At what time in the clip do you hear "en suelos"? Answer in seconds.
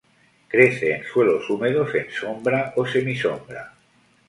0.95-1.47